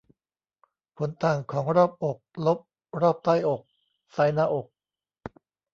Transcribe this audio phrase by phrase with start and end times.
[0.97, 2.59] ผลต่างของรอบอก ลบ
[3.01, 3.61] รอบใต้อก
[4.11, 4.65] ไซซ์หน้าอก